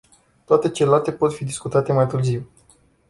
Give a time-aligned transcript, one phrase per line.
[0.45, 2.49] Toate celelalte pot fi discutate mai târziu.